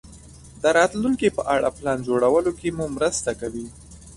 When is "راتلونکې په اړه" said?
0.77-1.67